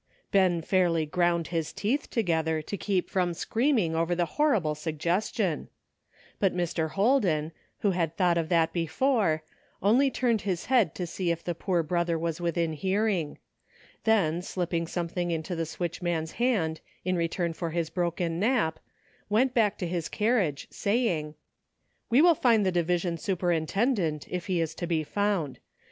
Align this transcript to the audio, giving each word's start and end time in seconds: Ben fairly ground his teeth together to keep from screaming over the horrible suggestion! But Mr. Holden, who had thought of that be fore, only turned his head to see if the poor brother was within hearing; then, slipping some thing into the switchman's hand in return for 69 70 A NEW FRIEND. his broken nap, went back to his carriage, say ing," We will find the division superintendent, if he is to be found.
Ben 0.31 0.63
fairly 0.63 1.05
ground 1.05 1.49
his 1.49 1.71
teeth 1.71 2.09
together 2.09 2.59
to 2.63 2.75
keep 2.75 3.07
from 3.07 3.35
screaming 3.35 3.93
over 3.95 4.15
the 4.15 4.25
horrible 4.25 4.73
suggestion! 4.73 5.67
But 6.39 6.55
Mr. 6.55 6.89
Holden, 6.93 7.51
who 7.81 7.91
had 7.91 8.17
thought 8.17 8.35
of 8.35 8.49
that 8.49 8.73
be 8.73 8.87
fore, 8.87 9.43
only 9.79 10.09
turned 10.09 10.41
his 10.41 10.65
head 10.65 10.95
to 10.95 11.05
see 11.05 11.29
if 11.29 11.43
the 11.43 11.53
poor 11.53 11.83
brother 11.83 12.17
was 12.17 12.41
within 12.41 12.73
hearing; 12.73 13.37
then, 14.03 14.41
slipping 14.41 14.87
some 14.87 15.07
thing 15.07 15.29
into 15.29 15.55
the 15.55 15.67
switchman's 15.67 16.31
hand 16.41 16.81
in 17.05 17.15
return 17.15 17.53
for 17.53 17.69
69 17.73 17.75
70 17.75 17.75
A 17.75 17.75
NEW 17.75 17.75
FRIEND. 17.75 17.77
his 17.77 17.89
broken 17.91 18.39
nap, 18.55 18.79
went 19.29 19.53
back 19.53 19.77
to 19.77 19.85
his 19.87 20.09
carriage, 20.09 20.65
say 20.71 21.15
ing," 21.19 21.35
We 22.09 22.23
will 22.23 22.33
find 22.33 22.65
the 22.65 22.71
division 22.71 23.19
superintendent, 23.19 24.25
if 24.31 24.47
he 24.47 24.61
is 24.61 24.73
to 24.73 24.87
be 24.87 25.03
found. 25.03 25.59